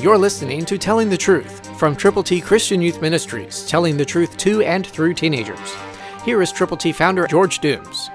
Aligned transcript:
You're 0.00 0.16
listening 0.16 0.64
to 0.66 0.78
Telling 0.78 1.10
the 1.10 1.16
Truth 1.16 1.76
from 1.76 1.96
Triple 1.96 2.22
T 2.22 2.40
Christian 2.40 2.80
Youth 2.80 3.02
Ministries, 3.02 3.66
telling 3.66 3.96
the 3.96 4.04
truth 4.04 4.36
to 4.36 4.62
and 4.62 4.86
through 4.86 5.14
teenagers. 5.14 5.74
Here 6.24 6.40
is 6.40 6.52
Triple 6.52 6.76
T 6.76 6.92
founder 6.92 7.26
George 7.26 7.58
Dooms. 7.58 8.08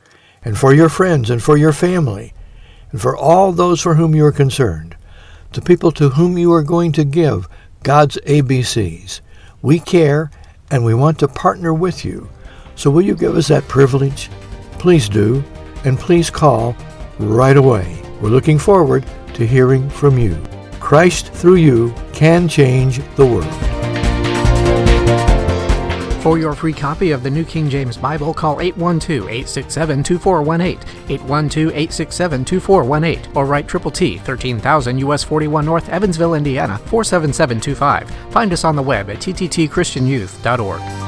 and 0.44 0.58
for 0.58 0.74
your 0.74 0.88
friends, 0.88 1.30
and 1.30 1.42
for 1.42 1.56
your 1.56 1.72
family, 1.72 2.34
and 2.90 3.00
for 3.00 3.16
all 3.16 3.52
those 3.52 3.80
for 3.80 3.94
whom 3.94 4.14
you 4.14 4.26
are 4.26 4.32
concerned, 4.32 4.96
the 5.52 5.62
people 5.62 5.92
to 5.92 6.10
whom 6.10 6.36
you 6.36 6.52
are 6.52 6.62
going 6.62 6.92
to 6.92 7.04
give 7.04 7.48
God's 7.82 8.18
ABCs. 8.26 9.20
We 9.62 9.78
care, 9.78 10.30
and 10.70 10.84
we 10.84 10.92
want 10.92 11.18
to 11.20 11.28
partner 11.28 11.72
with 11.72 12.04
you. 12.04 12.28
So 12.74 12.90
will 12.90 13.02
you 13.02 13.14
give 13.14 13.36
us 13.36 13.48
that 13.48 13.68
privilege? 13.68 14.28
Please 14.78 15.08
do, 15.08 15.42
and 15.84 15.98
please 15.98 16.30
call 16.30 16.76
right 17.18 17.56
away. 17.56 18.00
We're 18.20 18.28
looking 18.30 18.58
forward 18.58 19.04
to 19.34 19.46
hearing 19.46 19.88
from 19.90 20.18
you. 20.18 20.36
Christ 20.80 21.32
through 21.32 21.56
you 21.56 21.94
can 22.12 22.48
change 22.48 23.00
the 23.16 23.26
world. 23.26 23.52
For 26.22 26.38
your 26.38 26.54
free 26.54 26.72
copy 26.72 27.10
of 27.12 27.22
the 27.22 27.30
New 27.30 27.44
King 27.44 27.70
James 27.70 27.96
Bible, 27.96 28.34
call 28.34 28.56
812-867-2418, 28.56 30.80
812-867-2418, 31.06 33.36
or 33.36 33.46
write 33.46 33.68
Triple 33.68 33.92
T, 33.92 34.18
13000 34.18 34.98
US 34.98 35.22
41 35.22 35.64
North, 35.64 35.88
Evansville, 35.88 36.34
Indiana, 36.34 36.78
47725. 36.78 38.10
Find 38.32 38.52
us 38.52 38.64
on 38.64 38.74
the 38.74 38.82
web 38.82 39.08
at 39.08 39.18
tttchristianyouth.org. 39.18 41.05